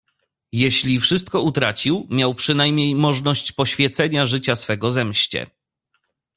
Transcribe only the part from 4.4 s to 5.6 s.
swego zemście."